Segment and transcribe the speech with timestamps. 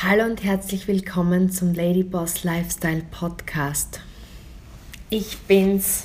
[0.00, 4.00] Hallo und herzlich willkommen zum Ladyboss Lifestyle Podcast.
[5.10, 6.04] Ich bin's,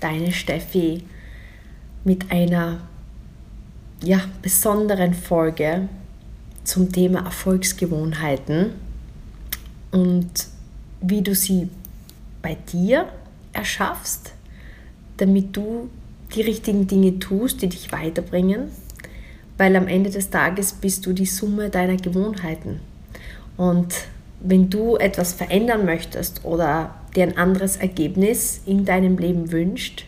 [0.00, 1.02] deine Steffi,
[2.02, 2.80] mit einer
[4.02, 5.86] ja, besonderen Folge
[6.64, 8.70] zum Thema Erfolgsgewohnheiten
[9.90, 10.30] und
[11.02, 11.68] wie du sie
[12.40, 13.06] bei dir
[13.52, 14.32] erschaffst,
[15.18, 15.90] damit du
[16.34, 18.70] die richtigen Dinge tust, die dich weiterbringen,
[19.58, 22.80] weil am Ende des Tages bist du die Summe deiner Gewohnheiten.
[23.56, 23.94] Und
[24.40, 30.06] wenn du etwas verändern möchtest oder dir ein anderes Ergebnis in deinem Leben wünscht,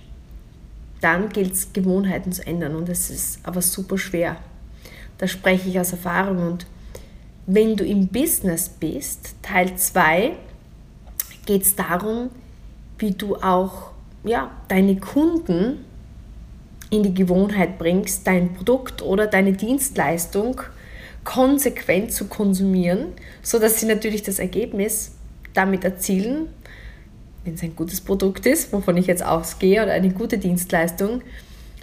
[1.00, 2.74] dann gilt es, Gewohnheiten zu ändern.
[2.74, 4.36] Und es ist aber super schwer.
[5.16, 6.46] Da spreche ich aus Erfahrung.
[6.46, 6.66] Und
[7.46, 10.32] wenn du im Business bist, Teil 2,
[11.46, 12.30] geht es darum,
[12.98, 13.92] wie du auch
[14.24, 15.84] ja, deine Kunden
[16.90, 20.60] in die Gewohnheit bringst, dein Produkt oder deine Dienstleistung
[21.24, 25.12] konsequent zu konsumieren, sodass sie natürlich das Ergebnis
[25.54, 26.48] damit erzielen,
[27.44, 31.22] wenn es ein gutes Produkt ist, wovon ich jetzt ausgehe, oder eine gute Dienstleistung.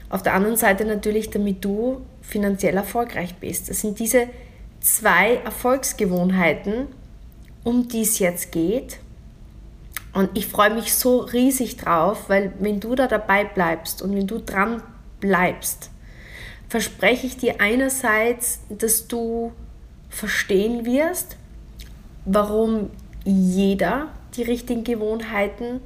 [0.09, 3.69] Auf der anderen Seite natürlich, damit du finanziell erfolgreich bist.
[3.69, 4.27] Das sind diese
[4.79, 6.87] zwei Erfolgsgewohnheiten,
[7.63, 8.99] um die es jetzt geht.
[10.13, 14.27] Und ich freue mich so riesig drauf, weil wenn du da dabei bleibst und wenn
[14.27, 14.81] du dran
[15.19, 15.89] bleibst,
[16.69, 19.51] verspreche ich dir einerseits, dass du
[20.09, 21.37] verstehen wirst,
[22.25, 22.89] warum
[23.23, 25.81] jeder die richtigen Gewohnheiten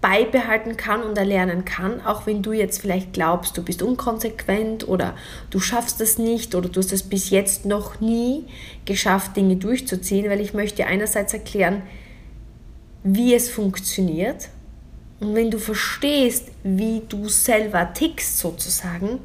[0.00, 5.14] beibehalten kann und erlernen kann, auch wenn du jetzt vielleicht glaubst, du bist unkonsequent oder
[5.50, 8.46] du schaffst es nicht oder du hast es bis jetzt noch nie
[8.86, 11.82] geschafft, Dinge durchzuziehen, weil ich möchte einerseits erklären,
[13.02, 14.48] wie es funktioniert.
[15.20, 19.18] Und wenn du verstehst, wie du selber tickst sozusagen,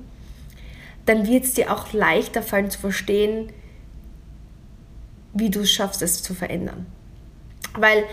[1.06, 3.52] dann wird es dir auch leichter fallen zu verstehen,
[5.34, 6.86] wie du es schaffst, es zu verändern.
[7.78, 8.06] Weil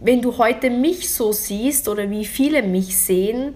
[0.00, 3.54] wenn du heute mich so siehst oder wie viele mich sehen,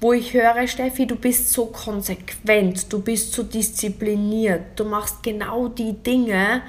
[0.00, 5.66] wo ich höre, Steffi, du bist so konsequent, du bist so diszipliniert, du machst genau
[5.68, 6.62] die Dinge,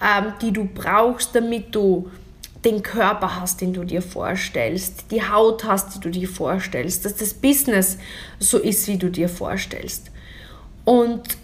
[0.00, 2.08] ähm, die du brauchst, damit du
[2.64, 7.16] den Körper hast, den du dir vorstellst, die Haut hast, die du dir vorstellst, dass
[7.16, 7.98] das Business
[8.38, 10.10] so ist, wie du dir vorstellst.
[10.86, 11.36] Und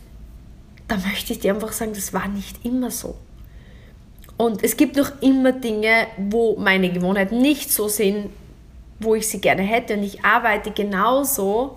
[0.89, 3.17] da möchte ich dir einfach sagen, das war nicht immer so.
[4.37, 8.31] Und es gibt noch immer Dinge, wo meine Gewohnheiten nicht so sind,
[9.01, 9.95] wo ich sie gerne hätte.
[9.95, 11.77] Und ich arbeite genauso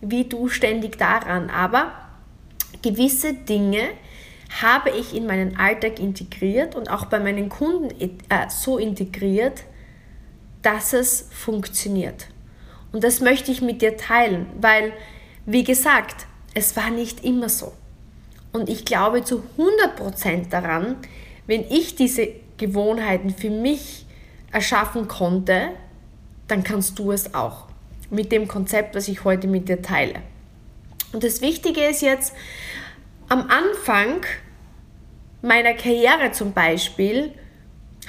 [0.00, 1.50] wie du ständig daran.
[1.50, 1.92] Aber
[2.80, 3.82] gewisse Dinge
[4.62, 9.64] habe ich in meinen Alltag integriert und auch bei meinen Kunden äh, so integriert,
[10.62, 12.28] dass es funktioniert.
[12.92, 14.92] Und das möchte ich mit dir teilen, weil,
[15.46, 17.72] wie gesagt, es war nicht immer so.
[18.52, 20.96] Und ich glaube zu 100% daran,
[21.46, 24.06] wenn ich diese Gewohnheiten für mich
[24.52, 25.70] erschaffen konnte,
[26.48, 27.66] dann kannst du es auch.
[28.10, 30.14] Mit dem Konzept, was ich heute mit dir teile.
[31.12, 32.32] Und das Wichtige ist jetzt,
[33.28, 34.22] am Anfang
[35.42, 37.32] meiner Karriere zum Beispiel,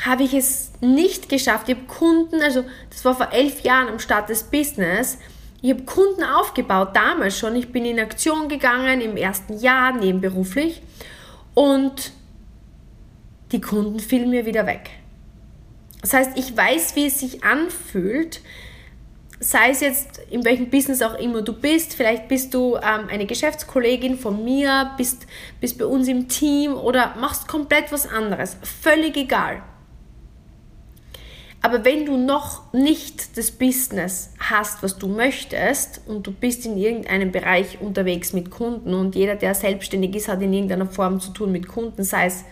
[0.04, 1.70] habe ich es nicht geschafft.
[1.70, 5.20] Ich habe Kunden, also das war vor elf Jahren am Start des Business,
[5.62, 7.56] ich habe Kunden aufgebaut, damals schon.
[7.56, 10.82] Ich bin in Aktion gegangen im ersten Jahr nebenberuflich
[11.54, 12.12] und
[13.52, 14.90] die Kunden fielen mir wieder weg.
[16.02, 18.42] Das heißt, ich weiß, wie es sich anfühlt,
[19.40, 23.28] sei es jetzt in welchem Business auch immer du bist, vielleicht bist du ähm, eine
[23.28, 25.28] Geschäftskollegin von mir, bist,
[25.60, 29.62] bist bei uns im Team oder machst komplett was anderes, völlig egal.
[31.64, 36.76] Aber wenn du noch nicht das Business hast, was du möchtest und du bist in
[36.76, 41.30] irgendeinem Bereich unterwegs mit Kunden und jeder, der selbstständig ist, hat in irgendeiner Form zu
[41.32, 42.44] tun mit Kunden, sei es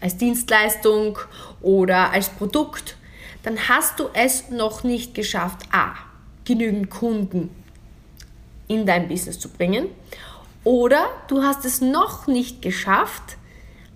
[0.00, 1.18] als Dienstleistung
[1.60, 2.96] oder als Produkt,
[3.44, 5.94] dann hast du es noch nicht geschafft, a,
[6.44, 7.50] genügend Kunden
[8.66, 9.86] in dein Business zu bringen
[10.64, 13.36] oder du hast es noch nicht geschafft,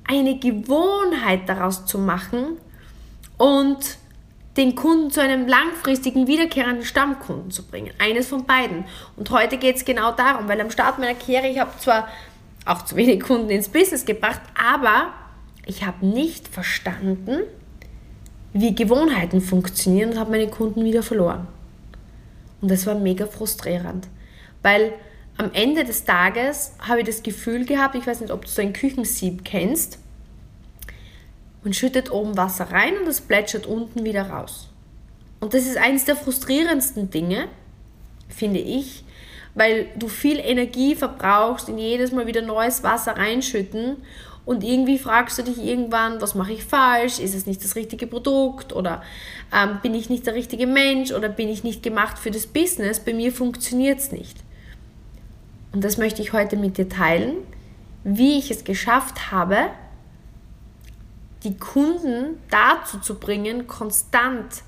[0.05, 2.59] eine Gewohnheit daraus zu machen
[3.39, 3.99] und
[4.57, 7.93] den Kunden zu einem langfristigen, wiederkehrenden Stammkunden zu bringen.
[7.99, 8.85] Eines von beiden.
[9.17, 12.09] Und heute geht es genau darum, weil am Start meiner Karriere, ich habe zwar
[12.67, 15.13] auch zu wenig Kunden ins Business gebracht, aber
[15.67, 17.41] ich habe nicht verstanden,
[18.53, 21.47] wie Gewohnheiten funktionieren und habe meine Kunden wieder verloren.
[22.61, 24.07] Und das war mega frustrierend,
[24.63, 24.93] weil
[25.39, 28.61] am Ende des Tages habe ich das Gefühl gehabt, ich weiß nicht, ob du so
[28.61, 29.99] ein Küchensieb kennst,
[31.65, 34.69] und schüttet oben Wasser rein und es plätschert unten wieder raus.
[35.41, 37.49] Und das ist eines der frustrierendsten Dinge,
[38.29, 39.05] finde ich,
[39.55, 43.97] weil du viel Energie verbrauchst, in jedes Mal wieder neues Wasser reinschütten
[44.45, 47.21] und irgendwie fragst du dich irgendwann, was mache ich falsch?
[47.21, 48.73] Ist es nicht das richtige Produkt?
[48.73, 49.03] Oder
[49.55, 51.13] ähm, bin ich nicht der richtige Mensch?
[51.13, 52.99] Oder bin ich nicht gemacht für das Business?
[52.99, 54.37] Bei mir funktioniert es nicht.
[55.73, 57.35] Und das möchte ich heute mit dir teilen,
[58.03, 59.69] wie ich es geschafft habe,
[61.45, 64.63] die Kunden dazu zu bringen, konstant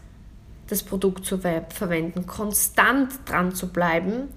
[0.69, 4.29] das Produkt zu ver verwenden, konstant dran zu bleiben,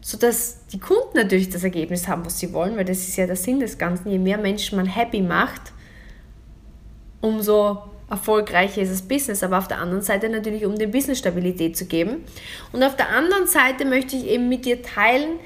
[0.00, 3.36] sodass die Kunden natürlich das Ergebnis haben, was sie wollen, weil das ist ja der
[3.36, 4.10] Sinn des Ganzen.
[4.10, 5.72] Je mehr Menschen man happy macht,
[7.20, 11.76] umso erfolgreicher ist das Business, aber auf der anderen Seite natürlich, um dem Business Stabilität
[11.76, 12.24] zu geben.
[12.72, 15.38] Und auf der anderen Seite möchte ich eben mit dir teilen,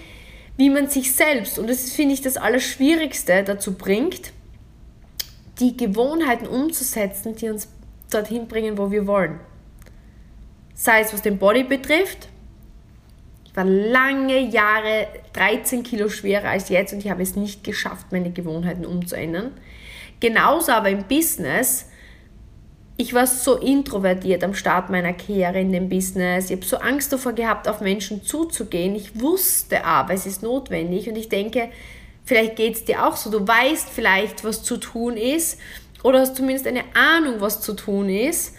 [0.56, 4.32] wie man sich selbst, und das finde ich das Allerschwierigste, dazu bringt,
[5.60, 7.68] die Gewohnheiten umzusetzen, die uns
[8.10, 9.40] dorthin bringen, wo wir wollen.
[10.74, 12.28] Sei es was den Body betrifft.
[13.44, 18.06] Ich war lange Jahre 13 Kilo schwerer als jetzt und ich habe es nicht geschafft,
[18.10, 19.52] meine Gewohnheiten umzuändern.
[20.20, 21.86] Genauso aber im Business.
[22.96, 26.50] Ich war so introvertiert am Start meiner Karriere in dem Business.
[26.50, 28.94] Ich habe so Angst davor gehabt, auf Menschen zuzugehen.
[28.94, 31.70] Ich wusste aber, es ist notwendig und ich denke,
[32.30, 33.28] Vielleicht geht es dir auch so.
[33.28, 35.58] Du weißt vielleicht, was zu tun ist
[36.04, 38.54] oder hast zumindest eine Ahnung, was zu tun ist.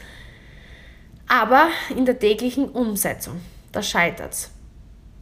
[1.25, 3.39] Aber in der täglichen Umsetzung,
[3.71, 4.51] da scheitert es.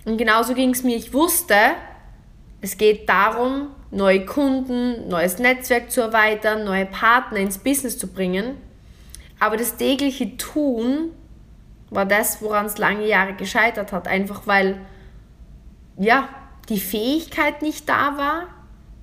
[0.04, 0.96] Und genauso ging es mir.
[0.96, 1.54] Ich wusste,
[2.60, 8.58] es geht darum, neue Kunden, neues Netzwerk zu erweitern, neue Partner ins Business zu bringen.
[9.40, 11.12] Aber das tägliche Tun
[11.92, 14.08] war das, woran es lange Jahre gescheitert hat.
[14.08, 14.82] Einfach weil,
[16.00, 16.30] ja,
[16.70, 18.48] die Fähigkeit nicht da war,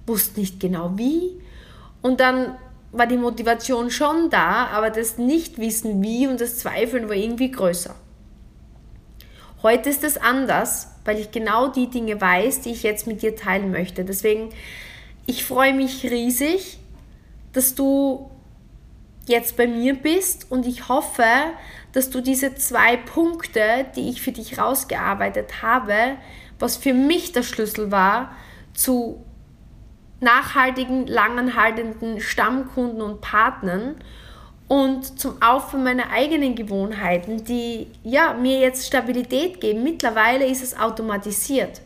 [0.07, 1.41] wusste nicht genau wie.
[2.03, 2.57] Und dann
[2.93, 7.95] war die Motivation schon da, aber das Nichtwissen wie und das Zweifeln war irgendwie größer.
[9.63, 13.35] Heute ist es anders, weil ich genau die Dinge weiß, die ich jetzt mit dir
[13.35, 14.05] teilen möchte.
[14.05, 14.51] Deswegen,
[15.27, 16.79] ich freue mich riesig,
[17.53, 18.31] dass du
[19.27, 21.25] jetzt bei mir bist und ich hoffe,
[21.93, 26.17] dass du diese zwei Punkte, die ich für dich rausgearbeitet habe,
[26.59, 28.33] was für mich der Schlüssel war
[28.75, 29.25] zu
[30.21, 33.97] nachhaltigen, langanhaltenden Stammkunden und Partnern
[34.69, 39.85] und zum Aufbau meiner eigenen Gewohnheiten, die ja, mir jetzt Stabilität geben.
[39.85, 41.81] Mittlerweile ist es automatisiert.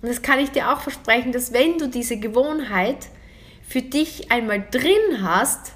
[0.00, 3.08] Und das kann ich dir auch versprechen, dass wenn du diese Gewohnheit
[3.66, 5.72] für dich einmal drin hast,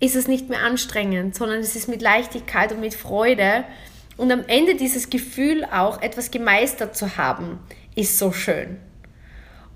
[0.00, 3.64] ist es nicht mehr anstrengend, sondern es ist mit Leichtigkeit und mit Freude
[4.16, 7.58] und am Ende dieses Gefühl auch etwas gemeistert zu haben,
[7.94, 8.78] ist so schön.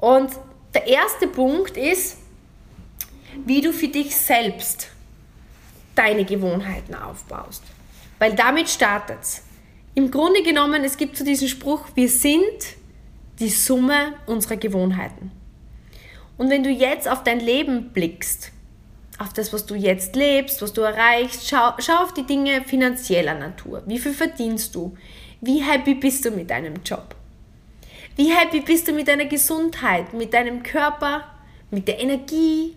[0.00, 0.30] Und
[0.74, 2.18] der erste Punkt ist,
[3.44, 4.88] wie du für dich selbst
[5.94, 7.62] deine Gewohnheiten aufbaust.
[8.18, 9.42] Weil damit startet es.
[9.94, 12.76] Im Grunde genommen, es gibt so diesen Spruch, wir sind
[13.40, 15.32] die Summe unserer Gewohnheiten.
[16.36, 18.52] Und wenn du jetzt auf dein Leben blickst,
[19.18, 21.48] auf das, was du jetzt lebst, was du erreichst.
[21.48, 23.82] Schau, schau auf die Dinge finanzieller Natur.
[23.86, 24.96] Wie viel verdienst du?
[25.40, 27.14] Wie happy bist du mit deinem Job?
[28.16, 31.24] Wie happy bist du mit deiner Gesundheit, mit deinem Körper,
[31.70, 32.76] mit der Energie?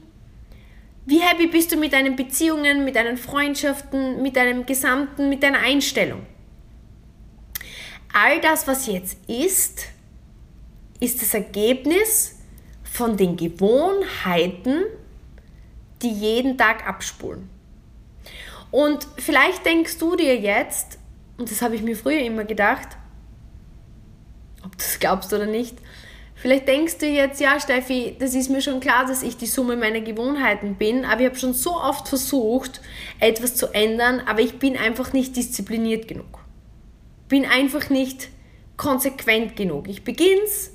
[1.06, 5.60] Wie happy bist du mit deinen Beziehungen, mit deinen Freundschaften, mit deinem Gesamten, mit deiner
[5.60, 6.22] Einstellung?
[8.14, 9.88] All das, was jetzt ist,
[11.00, 12.40] ist das Ergebnis
[12.84, 14.84] von den Gewohnheiten,
[16.01, 17.50] die jeden Tag abspulen.
[18.72, 20.98] Und vielleicht denkst du dir jetzt,
[21.38, 22.88] und das habe ich mir früher immer gedacht,
[24.63, 25.77] ob du es glaubst oder nicht,
[26.36, 29.75] vielleicht denkst du jetzt, ja Steffi, das ist mir schon klar, dass ich die Summe
[29.75, 32.81] meiner Gewohnheiten bin, aber ich habe schon so oft versucht,
[33.20, 36.39] etwas zu ändern, aber ich bin einfach nicht diszipliniert genug.
[37.27, 38.29] Bin einfach nicht
[38.77, 39.88] konsequent genug.
[39.88, 40.72] Ich beginn's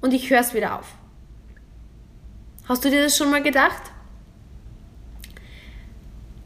[0.00, 0.86] und ich höre es wieder auf.
[2.68, 3.82] Hast du dir das schon mal gedacht?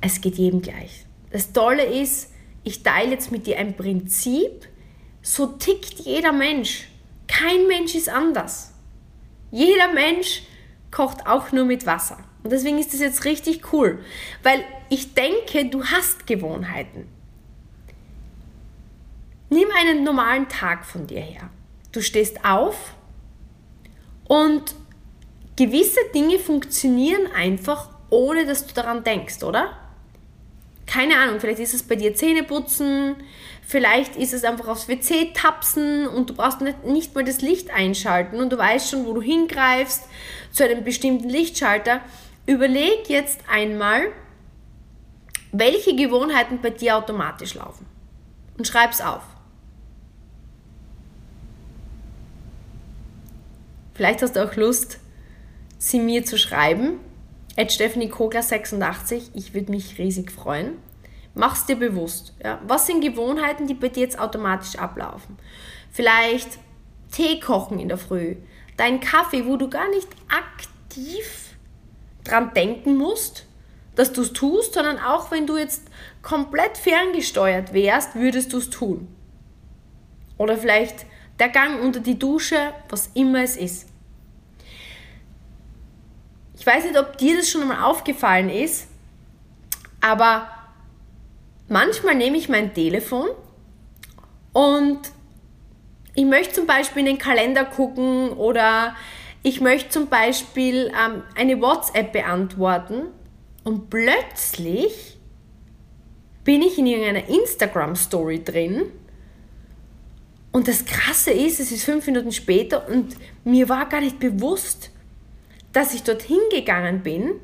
[0.03, 1.07] Es geht jedem gleich.
[1.31, 2.31] Das Tolle ist,
[2.65, 4.69] ich teile jetzt mit dir ein Prinzip,
[5.23, 6.89] so tickt jeder Mensch.
[7.27, 8.75] Kein Mensch ist anders.
[9.51, 10.43] Jeder Mensch
[10.91, 12.19] kocht auch nur mit Wasser.
[12.43, 14.05] Und deswegen ist das jetzt richtig cool,
[14.43, 17.09] weil ich denke, du hast Gewohnheiten.
[19.49, 21.51] Nimm einen normalen Tag von dir her.
[21.93, 22.95] Du stehst auf
[24.27, 24.75] und
[25.57, 29.79] gewisse Dinge funktionieren einfach, ohne dass du daran denkst, oder?
[30.87, 33.17] Keine Ahnung, vielleicht ist es bei dir Zähneputzen,
[33.63, 37.71] vielleicht ist es einfach aufs WC tapsen und du brauchst nicht, nicht mal das Licht
[37.71, 40.05] einschalten und du weißt schon, wo du hingreifst
[40.53, 42.01] zu einem bestimmten Lichtschalter.
[42.47, 44.13] Überleg jetzt einmal,
[45.53, 47.87] welche Gewohnheiten bei dir automatisch laufen
[48.59, 49.23] und schreib es auf.
[53.95, 54.99] Vielleicht hast du auch Lust,
[55.79, 56.99] sie mir zu schreiben.
[57.57, 59.31] At Stephanie Kogler 86.
[59.35, 60.79] Ich würde mich riesig freuen.
[61.35, 62.35] Mach's dir bewusst.
[62.43, 62.61] Ja?
[62.67, 65.39] Was sind Gewohnheiten, die bei dir jetzt automatisch ablaufen?
[65.91, 66.59] Vielleicht
[67.11, 68.37] Tee kochen in der Früh,
[68.77, 71.57] dein Kaffee, wo du gar nicht aktiv
[72.25, 73.47] dran denken musst,
[73.95, 75.83] dass du es tust, sondern auch wenn du jetzt
[76.23, 79.09] komplett ferngesteuert wärst, würdest du es tun.
[80.39, 81.05] Oder vielleicht
[81.39, 83.92] der Gang unter die Dusche, was immer es ist.
[86.63, 88.87] Ich weiß nicht, ob dir das schon einmal aufgefallen ist,
[90.01, 90.49] aber
[91.67, 93.27] manchmal nehme ich mein Telefon
[94.53, 95.01] und
[96.15, 98.95] ich möchte zum Beispiel in den Kalender gucken oder
[99.43, 103.09] ich möchte zum Beispiel ähm, eine WhatsApp beantworten
[103.65, 105.19] und plötzlich
[106.45, 108.85] bin ich in irgendeiner Instagram-Story drin
[110.53, 114.93] und das Krasse ist, es ist fünf Minuten später und mir war gar nicht bewusst,
[115.73, 117.41] dass ich dorthin gegangen bin,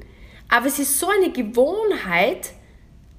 [0.49, 2.53] aber es ist so eine Gewohnheit,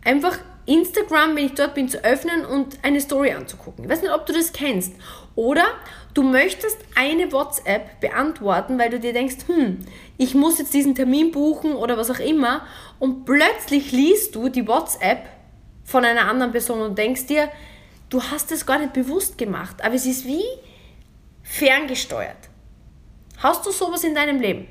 [0.03, 3.85] einfach Instagram, wenn ich dort bin, zu öffnen und eine Story anzugucken.
[3.85, 4.93] Ich weiß nicht, ob du das kennst.
[5.35, 5.65] Oder
[6.13, 9.79] du möchtest eine WhatsApp beantworten, weil du dir denkst, hm,
[10.17, 12.67] ich muss jetzt diesen Termin buchen oder was auch immer.
[12.99, 15.25] Und plötzlich liest du die WhatsApp
[15.85, 17.49] von einer anderen Person und denkst dir,
[18.09, 19.83] du hast es gar nicht bewusst gemacht.
[19.83, 20.45] Aber es ist wie
[21.41, 22.49] ferngesteuert.
[23.37, 24.67] Hast du sowas in deinem Leben?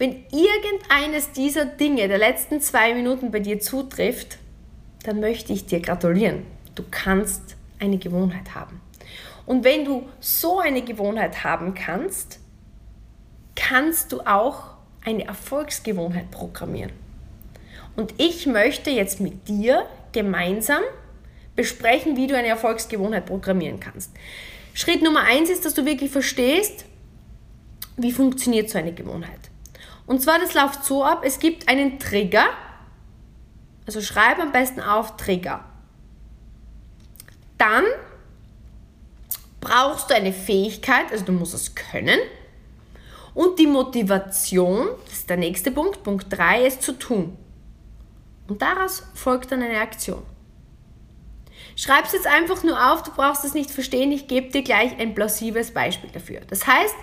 [0.00, 4.38] Wenn irgendeines dieser Dinge der letzten zwei Minuten bei dir zutrifft,
[5.02, 6.46] dann möchte ich dir gratulieren.
[6.74, 8.80] Du kannst eine Gewohnheit haben.
[9.44, 12.38] Und wenn du so eine Gewohnheit haben kannst,
[13.54, 14.70] kannst du auch
[15.04, 16.92] eine Erfolgsgewohnheit programmieren.
[17.94, 20.80] Und ich möchte jetzt mit dir gemeinsam
[21.56, 24.12] besprechen, wie du eine Erfolgsgewohnheit programmieren kannst.
[24.72, 26.86] Schritt Nummer eins ist, dass du wirklich verstehst,
[27.98, 29.49] wie funktioniert so eine Gewohnheit.
[30.10, 32.46] Und zwar, das läuft so ab, es gibt einen Trigger.
[33.86, 35.64] Also schreibe am besten auf Trigger.
[37.58, 37.84] Dann
[39.60, 42.18] brauchst du eine Fähigkeit, also du musst es können.
[43.34, 47.38] Und die Motivation, das ist der nächste Punkt, Punkt 3, es zu tun.
[48.48, 50.24] Und daraus folgt dann eine Aktion.
[51.76, 54.98] Schreib es jetzt einfach nur auf, du brauchst es nicht verstehen, ich gebe dir gleich
[54.98, 56.40] ein plausibles Beispiel dafür.
[56.48, 56.96] Das heißt,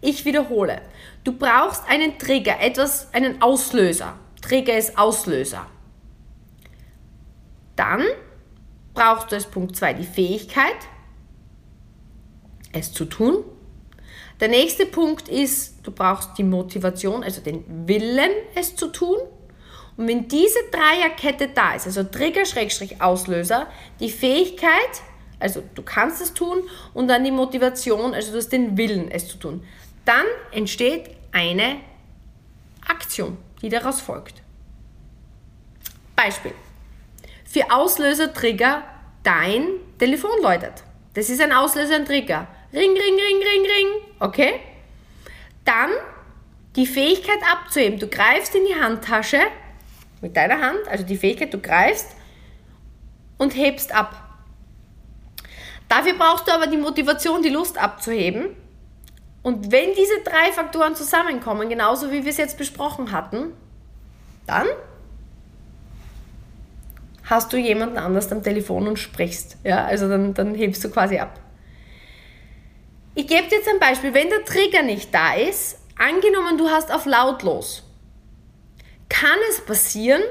[0.00, 0.80] ich wiederhole.
[1.24, 4.14] Du brauchst einen Trigger, etwas, einen Auslöser.
[4.40, 5.66] Trigger ist Auslöser.
[7.76, 8.04] Dann
[8.94, 10.76] brauchst du als Punkt 2 die Fähigkeit,
[12.72, 13.44] es zu tun.
[14.40, 19.18] Der nächste Punkt ist, du brauchst die Motivation, also den Willen, es zu tun.
[19.96, 23.66] Und wenn diese Dreierkette da ist, also Trigger, Schrägstrich, Auslöser,
[23.98, 24.70] die Fähigkeit,
[25.38, 26.62] also du kannst es tun,
[26.94, 29.62] und dann die Motivation, also du hast den Willen, es zu tun,
[30.10, 31.76] dann entsteht eine
[32.84, 34.42] Aktion, die daraus folgt.
[36.16, 36.52] Beispiel.
[37.44, 38.82] Für Auslöser-Trigger
[39.22, 39.68] dein
[40.00, 40.82] Telefon läutet.
[41.14, 42.48] Das ist ein Auslöser, ein Trigger.
[42.72, 43.86] Ring, ring, ring, ring, ring.
[44.18, 44.60] Okay?
[45.64, 45.90] Dann
[46.74, 48.00] die Fähigkeit abzuheben.
[48.00, 49.38] Du greifst in die Handtasche
[50.20, 52.16] mit deiner Hand, also die Fähigkeit, du greifst
[53.38, 54.40] und hebst ab.
[55.88, 58.56] Dafür brauchst du aber die Motivation, die Lust abzuheben.
[59.42, 63.52] Und wenn diese drei Faktoren zusammenkommen, genauso wie wir es jetzt besprochen hatten,
[64.46, 64.66] dann
[67.24, 69.56] hast du jemanden anders am Telefon und sprichst.
[69.64, 71.40] Ja, also dann, dann hebst du quasi ab.
[73.14, 74.12] Ich gebe dir jetzt ein Beispiel.
[74.14, 77.84] Wenn der Trigger nicht da ist, angenommen du hast auf lautlos,
[79.08, 80.22] kann es passieren,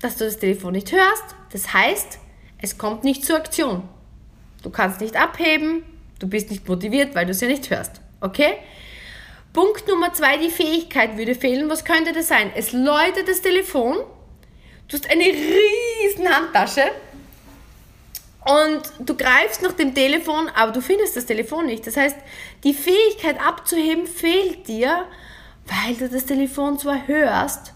[0.00, 1.34] dass du das Telefon nicht hörst.
[1.52, 2.18] Das heißt,
[2.58, 3.88] es kommt nicht zur Aktion.
[4.62, 5.82] Du kannst nicht abheben,
[6.24, 8.00] Du bist nicht motiviert, weil du es ja nicht hörst.
[8.22, 8.54] Okay?
[9.52, 11.68] Punkt Nummer zwei, die Fähigkeit würde fehlen.
[11.68, 12.50] Was könnte das sein?
[12.54, 13.98] Es läutet das Telefon,
[14.88, 16.84] du hast eine riesen Handtasche
[18.46, 21.86] und du greifst nach dem Telefon, aber du findest das Telefon nicht.
[21.86, 22.16] Das heißt,
[22.64, 25.04] die Fähigkeit abzuheben fehlt dir,
[25.66, 27.74] weil du das Telefon zwar hörst,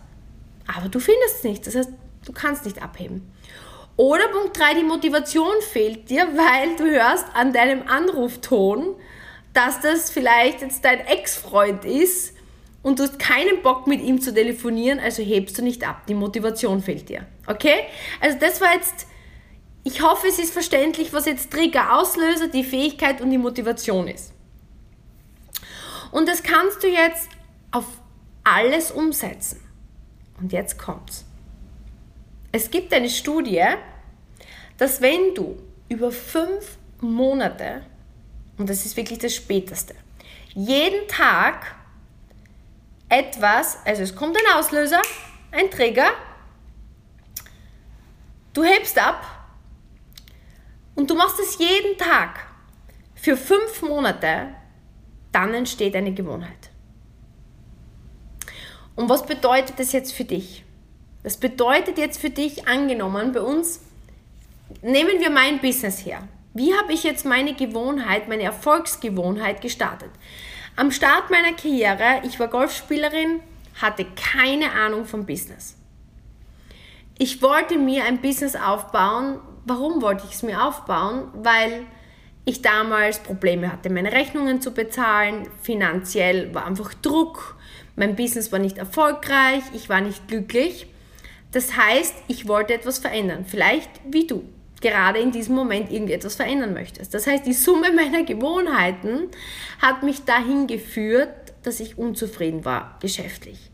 [0.75, 1.67] aber du findest es nicht.
[1.67, 1.91] Das heißt,
[2.25, 3.31] du kannst nicht abheben.
[3.99, 8.95] Oder Punkt 3, die Motivation fehlt dir, weil du hörst an deinem Anrufton,
[9.53, 12.33] dass das vielleicht jetzt dein Ex-Freund ist
[12.85, 16.07] und du hast keinen Bock mit ihm zu telefonieren, also hebst du nicht ab.
[16.07, 17.27] Die Motivation fehlt dir.
[17.49, 17.87] Okay?
[18.21, 19.09] Also das war jetzt,
[19.83, 24.33] ich hoffe, es ist verständlich, was jetzt Trigger, Auslöser, die Fähigkeit und die Motivation ist.
[26.13, 27.29] Und das kannst du jetzt
[27.73, 27.85] auf
[28.45, 29.61] alles umsetzen.
[30.41, 31.25] Und jetzt kommt's.
[32.51, 33.63] Es gibt eine Studie,
[34.79, 35.59] dass wenn du
[35.89, 37.83] über fünf Monate
[38.57, 39.95] und das ist wirklich das Späteste,
[40.55, 41.77] jeden Tag
[43.09, 45.01] etwas, also es kommt ein Auslöser,
[45.53, 46.11] ein Trigger,
[48.55, 49.25] du hebst ab
[50.95, 52.41] und du machst es jeden Tag
[53.15, 54.49] für fünf Monate,
[55.33, 56.71] dann entsteht eine Gewohnheit.
[58.97, 60.65] Und was bedeutet das jetzt für dich?
[61.23, 63.81] Das bedeutet jetzt für dich angenommen, bei uns,
[64.83, 66.27] nehmen wir mein Business her.
[66.55, 70.11] Wie habe ich jetzt meine Gewohnheit, meine Erfolgsgewohnheit gestartet?
[70.77, 73.41] Am Start meiner Karriere, ich war Golfspielerin,
[73.81, 75.77] hatte keine Ahnung vom Business.
[77.19, 79.41] Ich wollte mir ein Business aufbauen.
[79.65, 81.29] Warum wollte ich es mir aufbauen?
[81.35, 81.85] Weil
[82.45, 85.49] ich damals Probleme hatte, meine Rechnungen zu bezahlen.
[85.63, 87.57] Finanziell war einfach Druck.
[87.97, 89.63] Mein Business war nicht erfolgreich.
[89.75, 90.87] Ich war nicht glücklich.
[91.53, 93.45] Das heißt, ich wollte etwas verändern.
[93.47, 94.45] Vielleicht wie du
[94.81, 97.15] gerade in diesem Moment irgendetwas verändern möchtest.
[97.15, 99.29] Das heißt, die Summe meiner Gewohnheiten
[99.81, 101.29] hat mich dahin geführt,
[101.63, 103.71] dass ich unzufrieden war geschäftlich.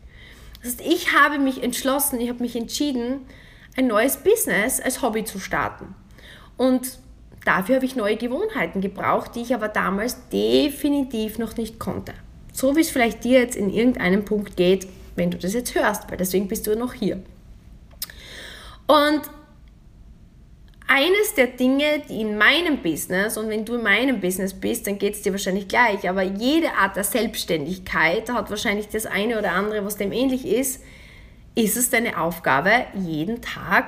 [0.61, 3.21] Das heißt, ich habe mich entschlossen, ich habe mich entschieden,
[3.77, 5.93] ein neues Business als Hobby zu starten.
[6.57, 6.99] Und
[7.45, 12.13] Dafür habe ich neue Gewohnheiten gebraucht, die ich aber damals definitiv noch nicht konnte.
[12.51, 16.09] So wie es vielleicht dir jetzt in irgendeinem Punkt geht, wenn du das jetzt hörst,
[16.09, 17.21] weil deswegen bist du noch hier.
[18.87, 19.21] Und
[20.87, 24.99] eines der Dinge, die in meinem Business, und wenn du in meinem Business bist, dann
[24.99, 29.53] geht es dir wahrscheinlich gleich, aber jede Art der Selbstständigkeit hat wahrscheinlich das eine oder
[29.53, 30.83] andere, was dem ähnlich ist,
[31.55, 33.85] ist es deine Aufgabe, jeden Tag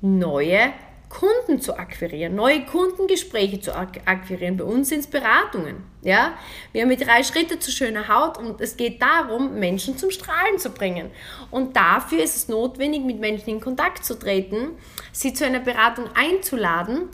[0.00, 0.72] neue
[1.08, 4.58] Kunden zu akquirieren, neue Kundengespräche zu akquirieren.
[4.58, 5.84] Bei uns sind es Beratungen.
[6.02, 6.34] Ja?
[6.72, 10.58] Wir haben die drei Schritte zu schöner Haut und es geht darum, Menschen zum Strahlen
[10.58, 11.10] zu bringen.
[11.50, 14.72] Und dafür ist es notwendig, mit Menschen in Kontakt zu treten,
[15.18, 17.08] sie zu einer Beratung einzuladen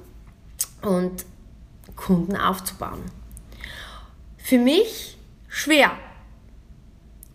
[0.82, 1.24] und
[1.96, 3.02] Kunden aufzubauen.
[4.38, 5.16] Für mich
[5.48, 5.92] schwer.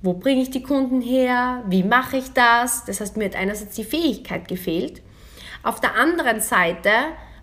[0.01, 1.63] Wo bringe ich die Kunden her?
[1.67, 2.85] Wie mache ich das?
[2.85, 5.01] Das heißt, mir hat einerseits die Fähigkeit gefehlt
[5.61, 6.89] auf der anderen Seite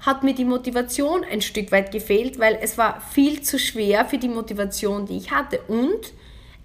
[0.00, 4.18] hat mir die Motivation ein Stück weit gefehlt, weil es war viel zu schwer für
[4.18, 5.60] die Motivation, die ich hatte.
[5.68, 6.12] Und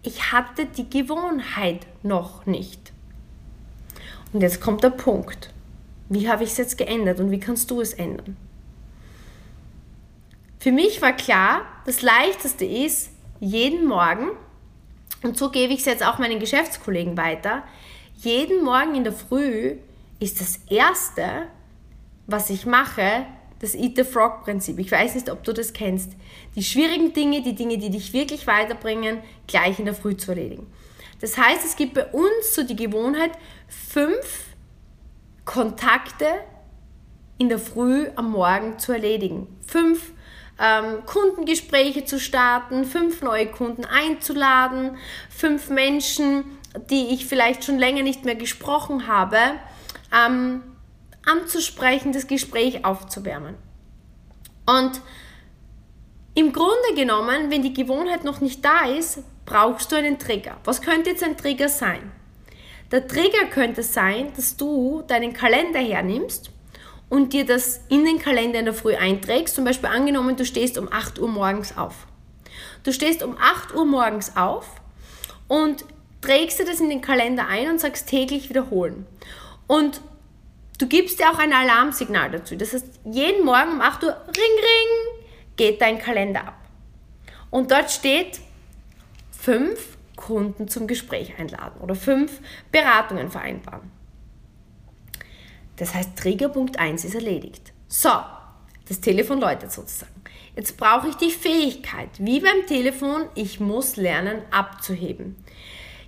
[0.04, 2.94] ich hatte die Gewohnheit noch nicht.
[4.32, 5.50] Und jetzt kommt der Punkt.
[6.12, 8.36] Wie habe ich es jetzt geändert und wie kannst du es ändern?
[10.60, 14.28] Für mich war klar, das Leichteste ist, jeden Morgen,
[15.24, 17.64] und so gebe ich es jetzt auch meinen Geschäftskollegen weiter,
[18.18, 19.78] jeden Morgen in der Früh
[20.20, 21.48] ist das Erste,
[22.28, 23.26] was ich mache,
[23.60, 24.80] das Eat the Frog Prinzip.
[24.80, 26.12] Ich weiß nicht, ob du das kennst.
[26.58, 30.68] Die schwierigen Dinge, die Dinge, die dich wirklich weiterbringen, gleich in der Früh zu erledigen.
[31.22, 33.32] Das heißt, es gibt bei uns so die Gewohnheit,
[33.70, 34.51] fünf
[35.46, 36.26] Kontakte
[37.38, 39.48] in der Früh am Morgen zu erledigen.
[39.66, 40.12] Fünf
[40.60, 44.98] ähm, Kundengespräche zu starten, fünf neue Kunden einzuladen,
[45.30, 46.44] fünf Menschen,
[46.90, 49.38] die ich vielleicht schon länger nicht mehr gesprochen habe,
[50.16, 50.62] ähm,
[51.26, 53.56] anzusprechen, das Gespräch aufzuwärmen.
[54.66, 55.02] Und
[56.34, 60.58] im Grunde genommen, wenn die Gewohnheit noch nicht da ist, brauchst du einen Trigger.
[60.64, 62.12] Was könnte jetzt ein Trigger sein?
[62.92, 66.52] Der Trigger könnte sein, dass du deinen Kalender hernimmst
[67.10, 69.56] und dir das in den Kalender in der Früh einträgst.
[69.56, 72.08] Zum Beispiel angenommen, du stehst um 8 Uhr morgens auf.
[72.84, 74.68] Du stehst um 8 Uhr morgens auf
[75.48, 75.86] und
[76.22, 79.06] trägst dir das in den Kalender ein und sagst täglich wiederholen.
[79.68, 80.02] Und
[80.80, 82.56] du gibst dir auch ein Alarmsignal dazu.
[82.56, 85.24] Das heißt, jeden Morgen um 8 Uhr, ring, ring,
[85.56, 86.58] geht dein Kalender ab.
[87.50, 88.40] Und dort steht,
[89.32, 92.40] fünf Kunden zum Gespräch einladen oder fünf
[92.72, 93.92] Beratungen vereinbaren.
[95.78, 97.74] Das heißt, Triggerpunkt 1 ist erledigt.
[97.88, 98.12] So,
[98.88, 100.14] das Telefon läutet sozusagen.
[100.56, 105.36] Jetzt brauche ich die Fähigkeit, wie beim Telefon, ich muss lernen abzuheben.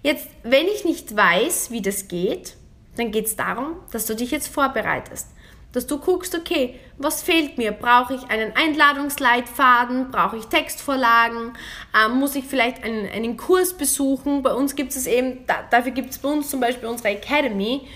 [0.03, 2.55] Jetzt, wenn ich nicht weiß, wie das geht,
[2.97, 5.29] dann geht es darum, dass du dich jetzt vorbereitest.
[5.73, 7.71] Dass du guckst, okay, was fehlt mir?
[7.71, 10.11] Brauche ich einen Einladungsleitfaden?
[10.11, 11.53] Brauche ich Textvorlagen?
[11.99, 14.43] Ähm, muss ich vielleicht einen, einen Kurs besuchen?
[14.43, 17.87] Bei uns gibt es eben, da, dafür gibt es bei uns zum Beispiel unsere Academy,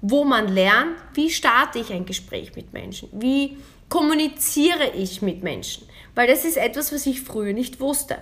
[0.00, 3.10] wo man lernt, wie starte ich ein Gespräch mit Menschen?
[3.12, 3.58] Wie
[3.90, 5.86] kommuniziere ich mit Menschen?
[6.14, 8.16] Weil das ist etwas, was ich früher nicht wusste.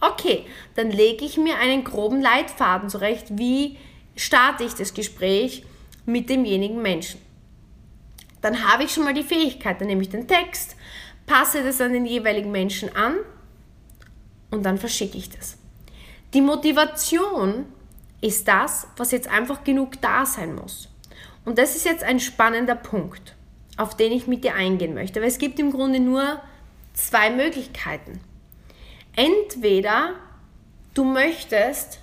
[0.00, 3.76] Okay, dann lege ich mir einen groben Leitfaden zurecht, wie
[4.14, 5.64] starte ich das Gespräch
[6.06, 7.20] mit demjenigen Menschen.
[8.40, 10.76] Dann habe ich schon mal die Fähigkeit, dann nehme ich den Text,
[11.26, 13.16] passe das an den jeweiligen Menschen an
[14.50, 15.58] und dann verschicke ich das.
[16.34, 17.66] Die Motivation
[18.20, 20.88] ist das, was jetzt einfach genug da sein muss.
[21.44, 23.34] Und das ist jetzt ein spannender Punkt,
[23.76, 26.40] auf den ich mit dir eingehen möchte, weil es gibt im Grunde nur
[26.92, 28.20] zwei Möglichkeiten.
[29.14, 30.14] Entweder
[30.94, 32.00] du möchtest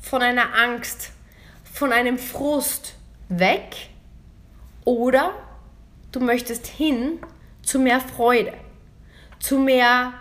[0.00, 1.10] von einer Angst,
[1.72, 2.94] von einem Frust
[3.28, 3.90] weg
[4.84, 5.34] oder
[6.12, 7.18] du möchtest hin
[7.62, 8.54] zu mehr Freude,
[9.38, 10.14] zu mehr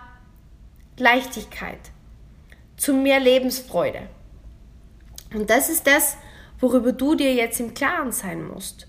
[0.97, 1.79] Leichtigkeit,
[2.75, 4.09] zu mehr Lebensfreude.
[5.33, 6.17] Und das ist das,
[6.59, 8.87] worüber du dir jetzt im Klaren sein musst.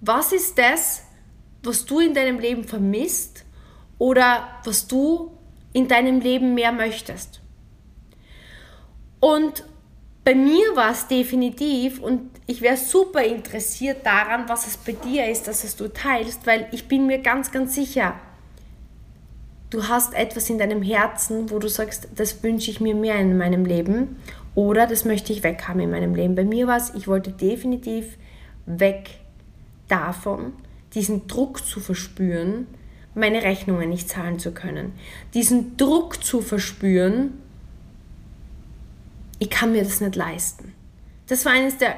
[0.00, 1.04] Was ist das,
[1.62, 3.44] was du in deinem Leben vermisst
[3.98, 5.38] oder was du
[5.72, 7.40] in deinem Leben mehr möchtest?
[9.20, 9.64] Und
[10.24, 15.28] bei mir war es definitiv und ich wäre super interessiert daran, was es bei dir
[15.28, 18.14] ist, dass es du teilst, weil ich bin mir ganz, ganz sicher,
[19.70, 23.38] du hast etwas in deinem Herzen, wo du sagst, das wünsche ich mir mehr in
[23.38, 24.16] meinem Leben
[24.54, 26.34] oder das möchte ich weghaben in meinem Leben.
[26.34, 28.18] Bei mir war es, ich wollte definitiv
[28.66, 29.18] weg
[29.88, 30.52] davon,
[30.94, 32.66] diesen Druck zu verspüren,
[33.14, 34.92] meine Rechnungen nicht zahlen zu können.
[35.32, 37.32] Diesen Druck zu verspüren,
[39.38, 40.72] ich kann mir das nicht leisten.
[41.26, 41.96] Das war eines der,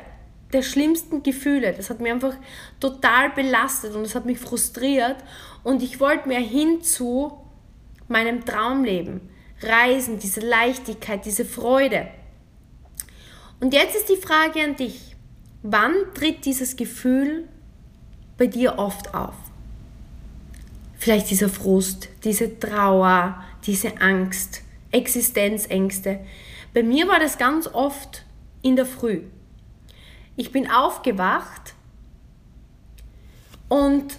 [0.57, 1.73] der schlimmsten Gefühle.
[1.73, 2.35] Das hat mich einfach
[2.81, 5.17] total belastet und das hat mich frustriert.
[5.63, 7.39] Und ich wollte mehr hin zu
[8.09, 9.21] meinem Traumleben.
[9.63, 12.09] Reisen, diese Leichtigkeit, diese Freude.
[13.61, 15.17] Und jetzt ist die Frage an dich.
[15.63, 17.49] Wann tritt dieses Gefühl
[18.37, 19.35] bei dir oft auf?
[20.99, 26.21] Vielleicht dieser Frust, diese Trauer, diese Angst, Existenzängste.
[26.73, 28.25] Bei mir war das ganz oft
[28.63, 29.23] in der Früh.
[30.37, 31.75] Ich bin aufgewacht
[33.69, 34.19] und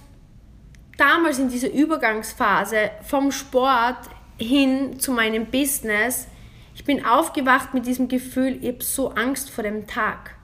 [0.98, 6.28] damals in dieser Übergangsphase vom Sport hin zu meinem Business,
[6.76, 10.36] ich bin aufgewacht mit diesem Gefühl, ich habe so Angst vor dem Tag,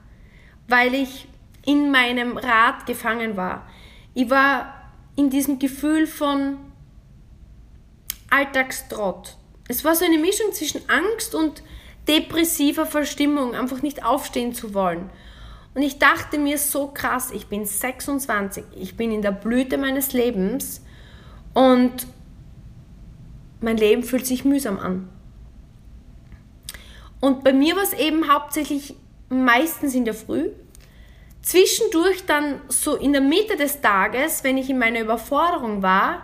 [0.68, 1.28] weil ich
[1.66, 3.66] in meinem Rad gefangen war.
[4.14, 4.74] Ich war
[5.16, 6.58] in diesem Gefühl von
[8.30, 9.36] Alltagstrott.
[9.68, 11.62] Es war so eine Mischung zwischen Angst und
[12.08, 15.10] depressiver Verstimmung, einfach nicht aufstehen zu wollen.
[15.74, 20.12] Und ich dachte mir so krass, ich bin 26, ich bin in der Blüte meines
[20.12, 20.82] Lebens
[21.52, 22.06] und
[23.60, 25.08] mein Leben fühlt sich mühsam an.
[27.20, 28.94] Und bei mir war es eben hauptsächlich
[29.30, 30.50] meistens in der Früh,
[31.42, 36.22] zwischendurch dann so in der Mitte des Tages, wenn ich in meiner Überforderung war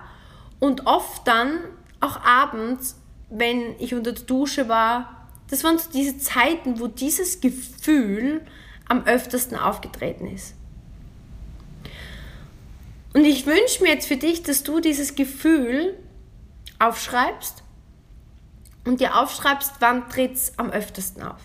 [0.60, 1.58] und oft dann
[2.00, 5.28] auch abends, wenn ich unter der Dusche war.
[5.48, 8.42] Das waren so diese Zeiten, wo dieses Gefühl
[8.90, 10.54] am öftersten aufgetreten ist.
[13.14, 15.96] Und ich wünsche mir jetzt für dich, dass du dieses Gefühl
[16.78, 17.62] aufschreibst
[18.84, 21.40] und dir aufschreibst, wann tritt es am öftesten auf.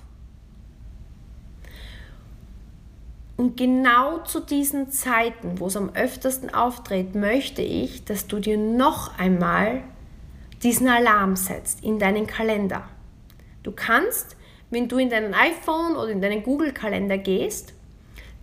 [3.37, 8.57] Und genau zu diesen Zeiten, wo es am öftesten auftritt, möchte ich, dass du dir
[8.57, 9.83] noch einmal
[10.63, 12.87] diesen Alarm setzt in deinen Kalender.
[13.61, 14.34] Du kannst
[14.75, 17.73] wenn du in deinen iPhone oder in deinen Google-Kalender gehst,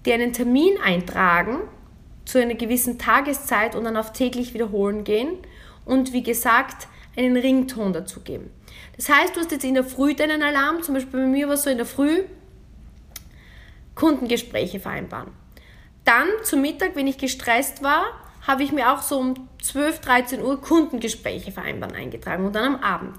[0.07, 1.59] dir einen Termin eintragen
[2.25, 5.37] zu einer gewissen Tageszeit und dann auf täglich wiederholen gehen
[5.85, 8.51] und wie gesagt einen Rington dazu geben.
[8.97, 11.55] Das heißt, du hast jetzt in der Früh deinen Alarm, zum Beispiel bei mir war
[11.55, 12.23] es so in der Früh,
[13.95, 15.33] Kundengespräche vereinbaren.
[16.07, 18.07] Dann zum Mittag, wenn ich gestresst war,
[18.47, 22.83] habe ich mir auch so um 12, 13 Uhr Kundengespräche vereinbaren eingetragen und dann am
[22.83, 23.17] Abend.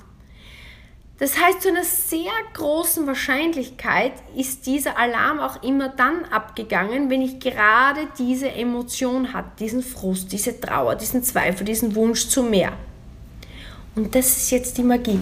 [1.23, 7.21] Das heißt, zu einer sehr großen Wahrscheinlichkeit ist dieser Alarm auch immer dann abgegangen, wenn
[7.21, 12.73] ich gerade diese Emotion hatte, diesen Frust, diese Trauer, diesen Zweifel, diesen Wunsch zu mehr.
[13.95, 15.21] Und das ist jetzt die Magie.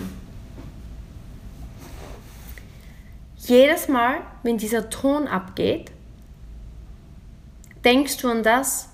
[3.38, 5.92] Jedes Mal, wenn dieser Ton abgeht,
[7.86, 8.90] denkst du an das,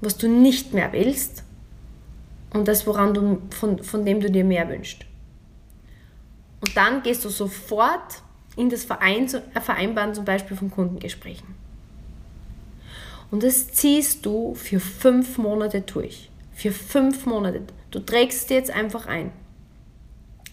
[0.00, 1.42] was du nicht mehr willst
[2.54, 5.07] und das, woran du, von, von dem du dir mehr wünschst.
[6.60, 8.22] Und dann gehst du sofort
[8.56, 11.54] in das äh, Vereinbaren zum Beispiel von Kundengesprächen.
[13.30, 16.30] Und das ziehst du für fünf Monate durch.
[16.54, 17.62] Für fünf Monate.
[17.90, 19.32] Du trägst es jetzt einfach ein.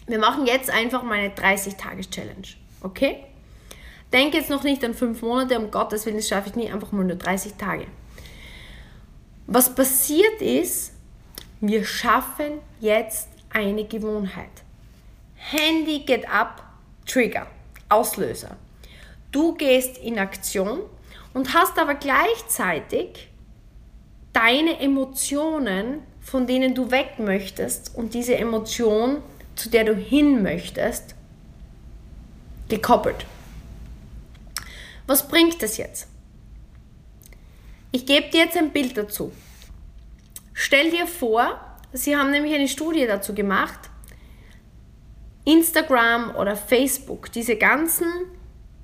[0.06, 2.46] Wir machen jetzt einfach mal eine 30-Tages-Challenge.
[2.82, 3.24] Okay?
[4.12, 6.92] Denk jetzt noch nicht an fünf Monate, um Gottes Willen, das schaffe ich nie, einfach
[6.92, 7.86] mal nur 30 Tage.
[9.48, 10.92] Was passiert ist,
[11.60, 14.50] wir schaffen jetzt eine Gewohnheit.
[15.48, 16.60] Handy geht ab,
[17.06, 17.46] Trigger,
[17.88, 18.56] Auslöser.
[19.30, 20.80] Du gehst in Aktion
[21.34, 23.28] und hast aber gleichzeitig
[24.32, 29.22] deine Emotionen, von denen du weg möchtest und diese Emotion,
[29.54, 31.14] zu der du hin möchtest,
[32.68, 33.24] gekoppelt.
[35.06, 36.08] Was bringt das jetzt?
[37.92, 39.30] Ich gebe dir jetzt ein Bild dazu.
[40.54, 41.60] Stell dir vor,
[41.92, 43.78] Sie haben nämlich eine Studie dazu gemacht.
[45.46, 48.08] Instagram oder Facebook, diese ganzen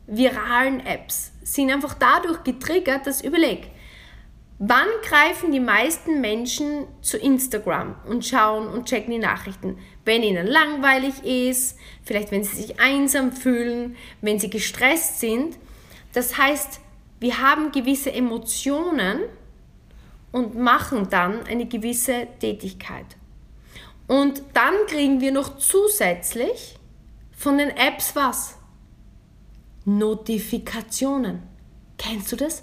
[0.07, 3.69] viralen Apps sind einfach dadurch getriggert, dass überleg,
[4.61, 9.77] wann greifen die meisten Menschen zu Instagram und schauen und checken die Nachrichten?
[10.05, 15.59] Wenn ihnen langweilig ist, vielleicht wenn sie sich einsam fühlen, wenn sie gestresst sind.
[16.13, 16.81] Das heißt,
[17.19, 19.19] wir haben gewisse Emotionen
[20.31, 23.17] und machen dann eine gewisse Tätigkeit.
[24.07, 26.77] Und dann kriegen wir noch zusätzlich
[27.33, 28.57] von den Apps was?
[29.85, 31.43] Notifikationen.
[31.99, 32.63] Kennst du das?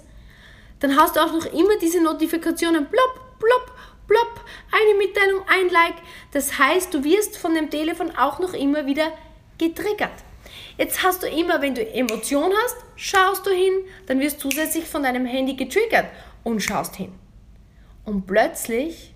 [0.80, 2.86] Dann hast du auch noch immer diese Notifikationen.
[2.86, 3.76] Plopp, plopp,
[4.06, 4.44] plopp.
[4.70, 5.96] Eine Mitteilung, ein Like.
[6.32, 9.12] Das heißt, du wirst von dem Telefon auch noch immer wieder
[9.58, 10.24] getriggert.
[10.78, 13.72] Jetzt hast du immer, wenn du Emotion hast, schaust du hin,
[14.06, 16.06] dann wirst du zusätzlich von deinem Handy getriggert
[16.42, 17.12] und schaust hin.
[18.04, 19.14] Und plötzlich,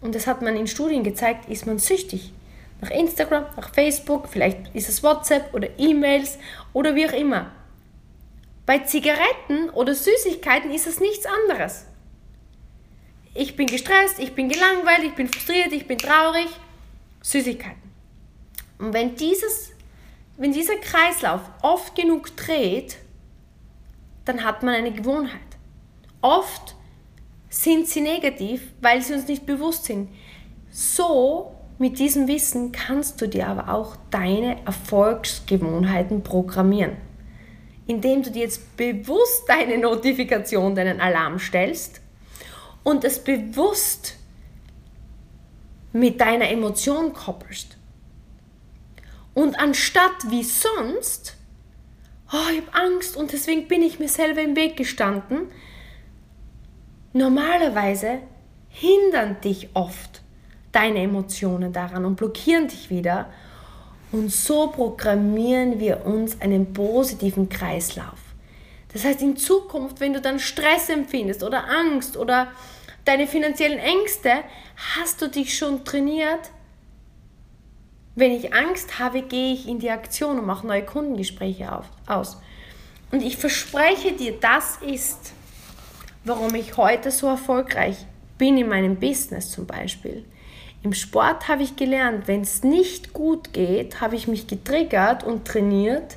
[0.00, 2.32] und das hat man in Studien gezeigt, ist man süchtig.
[2.80, 6.38] Nach Instagram, nach Facebook, vielleicht ist es WhatsApp oder E-Mails
[6.72, 7.50] oder wie auch immer.
[8.64, 11.84] Bei Zigaretten oder Süßigkeiten ist es nichts anderes.
[13.34, 16.48] Ich bin gestresst, ich bin gelangweilt, ich bin frustriert, ich bin traurig.
[17.22, 17.90] Süßigkeiten.
[18.78, 19.72] Und wenn, dieses,
[20.36, 22.96] wenn dieser Kreislauf oft genug dreht,
[24.24, 25.40] dann hat man eine Gewohnheit.
[26.22, 26.74] Oft
[27.50, 30.08] sind sie negativ, weil sie uns nicht bewusst sind.
[30.70, 36.96] So, mit diesem Wissen kannst du dir aber auch deine Erfolgsgewohnheiten programmieren.
[37.86, 42.00] Indem du dir jetzt bewusst deine Notifikation, deinen Alarm stellst
[42.84, 44.14] und es bewusst
[45.92, 47.76] mit deiner Emotion koppelst.
[49.34, 51.36] Und anstatt wie sonst,
[52.32, 55.48] oh, ich habe Angst und deswegen bin ich mir selber im Weg gestanden,
[57.12, 58.20] Normalerweise
[58.68, 60.22] hindern dich oft
[60.72, 63.26] deine Emotionen daran und blockieren dich wieder.
[64.12, 68.18] Und so programmieren wir uns einen positiven Kreislauf.
[68.92, 72.48] Das heißt, in Zukunft, wenn du dann Stress empfindest oder Angst oder
[73.04, 74.30] deine finanziellen Ängste,
[74.96, 76.50] hast du dich schon trainiert.
[78.16, 82.40] Wenn ich Angst habe, gehe ich in die Aktion und mache neue Kundengespräche auf, aus.
[83.12, 85.32] Und ich verspreche dir, das ist
[86.24, 88.06] warum ich heute so erfolgreich
[88.38, 90.24] bin in meinem Business zum Beispiel.
[90.82, 95.44] Im Sport habe ich gelernt, wenn es nicht gut geht, habe ich mich getriggert und
[95.44, 96.16] trainiert,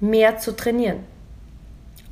[0.00, 1.04] mehr zu trainieren.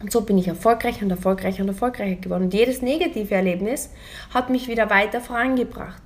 [0.00, 2.44] Und so bin ich erfolgreicher und erfolgreicher und erfolgreicher geworden.
[2.44, 3.90] Und jedes negative Erlebnis
[4.32, 6.02] hat mich wieder weiter vorangebracht.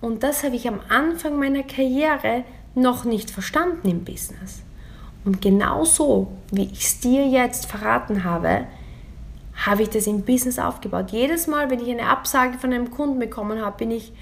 [0.00, 2.44] Und das habe ich am Anfang meiner Karriere
[2.74, 4.62] noch nicht verstanden im Business.
[5.24, 8.66] Und genauso, wie ich es dir jetzt verraten habe,
[9.66, 11.10] habe ich das im Business aufgebaut.
[11.10, 14.12] Jedes Mal, wenn ich eine Absage von einem Kunden bekommen habe, bin ich,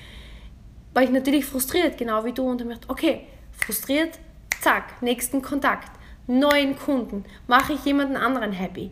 [0.94, 4.18] war ich natürlich frustriert, genau wie du, und habe gedacht, okay, frustriert,
[4.60, 5.90] zack, nächsten Kontakt,
[6.26, 8.90] neuen Kunden, mache ich jemanden anderen happy.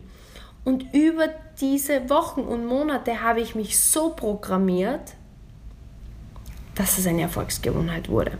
[0.63, 1.27] Und über
[1.59, 5.13] diese Wochen und Monate habe ich mich so programmiert,
[6.75, 8.37] dass es eine Erfolgsgewohnheit wurde.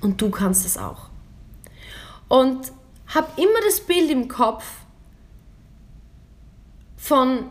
[0.00, 1.08] Und du kannst es auch.
[2.28, 2.72] Und
[3.06, 4.81] habe immer das Bild im Kopf,
[7.02, 7.50] von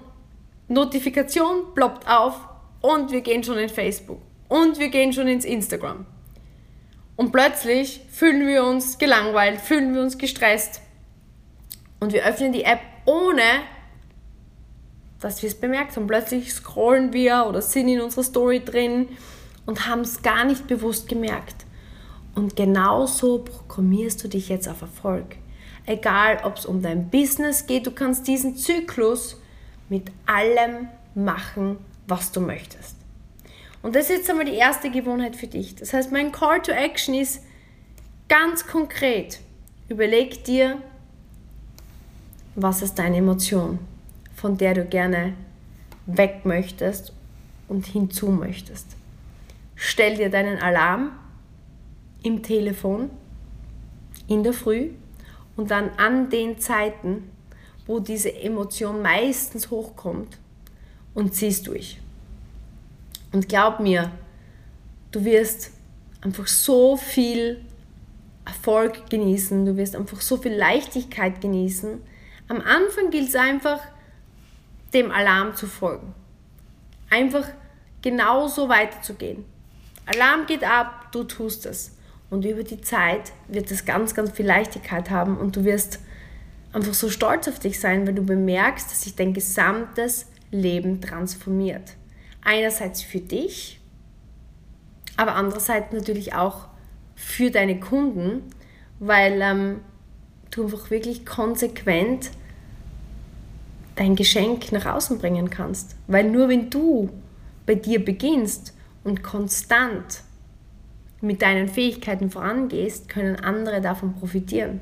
[0.69, 2.39] Notifikation ploppt auf
[2.79, 6.05] und wir gehen schon in Facebook und wir gehen schon ins Instagram.
[7.17, 10.79] Und plötzlich fühlen wir uns gelangweilt, fühlen wir uns gestresst
[11.99, 13.41] und wir öffnen die App ohne
[15.19, 16.07] dass wir es bemerkt haben.
[16.07, 19.09] Plötzlich scrollen wir oder sind in unserer Story drin
[19.65, 21.65] und haben es gar nicht bewusst gemerkt.
[22.35, 25.35] Und genauso programmierst du dich jetzt auf Erfolg.
[25.85, 29.40] Egal, ob es um dein Business geht, du kannst diesen Zyklus
[29.91, 31.77] mit allem machen,
[32.07, 32.95] was du möchtest.
[33.83, 35.75] Und das ist jetzt einmal die erste Gewohnheit für dich.
[35.75, 37.43] Das heißt, mein Call to Action ist
[38.29, 39.41] ganz konkret.
[39.89, 40.77] Überleg dir,
[42.55, 43.79] was ist deine Emotion,
[44.33, 45.33] von der du gerne
[46.05, 47.11] weg möchtest
[47.67, 48.95] und hinzu möchtest.
[49.75, 51.11] Stell dir deinen Alarm
[52.23, 53.09] im Telefon
[54.29, 54.91] in der Früh
[55.57, 57.29] und dann an den Zeiten,
[57.91, 60.37] wo diese Emotion meistens hochkommt
[61.13, 61.99] und ziehst durch.
[63.33, 64.11] Und glaub mir,
[65.11, 65.71] du wirst
[66.21, 67.59] einfach so viel
[68.45, 72.01] Erfolg genießen, du wirst einfach so viel Leichtigkeit genießen.
[72.47, 73.81] Am Anfang gilt es einfach,
[74.93, 76.13] dem Alarm zu folgen.
[77.09, 77.45] Einfach
[78.01, 79.43] genauso weiterzugehen.
[80.05, 81.97] Alarm geht ab, du tust es.
[82.29, 85.99] Und über die Zeit wird es ganz, ganz viel Leichtigkeit haben und du wirst
[86.73, 91.95] einfach so stolz auf dich sein, wenn du bemerkst, dass sich dein gesamtes Leben transformiert.
[92.43, 93.81] Einerseits für dich
[95.21, 96.67] aber andererseits natürlich auch
[97.15, 98.41] für deine Kunden,
[98.99, 99.81] weil ähm,
[100.49, 102.31] du einfach wirklich konsequent
[103.95, 105.95] dein Geschenk nach außen bringen kannst.
[106.07, 107.09] Weil nur wenn du
[107.67, 110.23] bei dir beginnst und konstant
[111.21, 114.81] mit deinen Fähigkeiten vorangehst, können andere davon profitieren.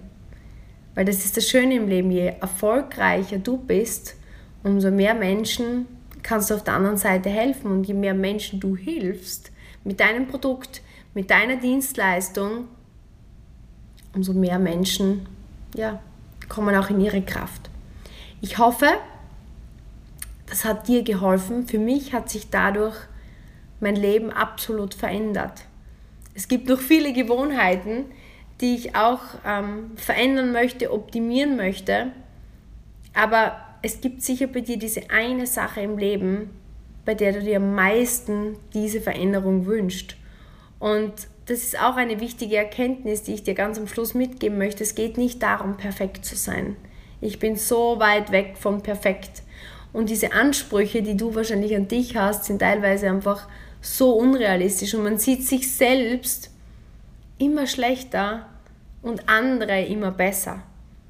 [1.00, 4.18] Weil das ist das Schöne im Leben, je erfolgreicher du bist,
[4.64, 5.86] umso mehr Menschen
[6.24, 9.50] kannst du auf der anderen Seite helfen und je mehr Menschen du hilfst
[9.86, 10.82] mit deinem Produkt,
[11.14, 12.66] mit deiner Dienstleistung,
[14.14, 15.26] umso mehr Menschen
[15.74, 16.02] ja,
[16.50, 17.70] kommen auch in ihre Kraft.
[18.42, 18.90] Ich hoffe,
[20.48, 21.66] das hat dir geholfen.
[21.66, 22.98] Für mich hat sich dadurch
[23.80, 25.62] mein Leben absolut verändert.
[26.36, 28.04] Es gibt noch viele Gewohnheiten,
[28.62, 32.08] die ich auch ähm, verändern möchte, optimieren möchte.
[33.14, 36.50] Aber es gibt sicher bei dir diese eine Sache im Leben,
[37.06, 40.16] bei der du dir am meisten diese Veränderung wünschst.
[40.80, 41.14] Und
[41.46, 44.84] das ist auch eine wichtige Erkenntnis, die ich dir ganz am Schluss mitgeben möchte.
[44.84, 46.76] Es geht nicht darum, perfekt zu sein.
[47.22, 49.42] Ich bin so weit weg von perfekt.
[49.92, 53.48] Und diese Ansprüche, die du wahrscheinlich an dich hast, sind teilweise einfach
[53.82, 56.52] so unrealistisch und man sieht sich selbst
[57.40, 58.46] immer schlechter
[59.02, 60.62] und andere immer besser.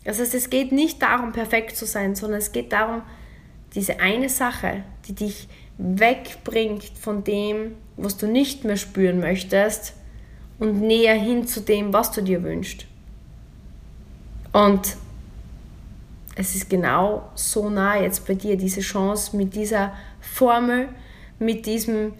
[0.06, 3.02] Das heißt, es geht nicht darum, perfekt zu sein, sondern es geht darum,
[3.76, 9.94] diese eine Sache, die dich wegbringt von dem, was du nicht mehr spüren möchtest
[10.58, 12.86] und näher hin zu dem, was du dir wünschst.
[14.52, 14.98] Und
[16.36, 20.90] es ist genau so nah jetzt bei dir, diese Chance mit dieser Formel,
[21.38, 22.14] mit diesem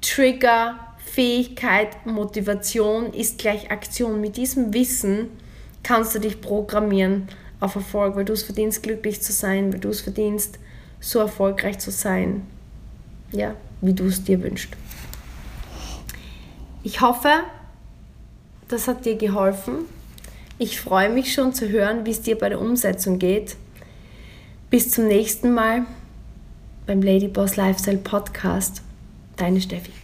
[0.00, 0.87] Trigger,
[1.18, 4.20] Fähigkeit, Motivation ist gleich Aktion.
[4.20, 5.30] Mit diesem Wissen
[5.82, 7.26] kannst du dich programmieren
[7.58, 10.60] auf Erfolg, weil du es verdienst, glücklich zu sein, weil du es verdienst,
[11.00, 12.46] so erfolgreich zu sein,
[13.32, 14.70] ja, wie du es dir wünschst.
[16.84, 17.30] Ich hoffe,
[18.68, 19.86] das hat dir geholfen.
[20.56, 23.56] Ich freue mich schon zu hören, wie es dir bei der Umsetzung geht.
[24.70, 25.84] Bis zum nächsten Mal
[26.86, 28.82] beim Ladyboss Lifestyle Podcast.
[29.36, 29.97] Deine Steffi.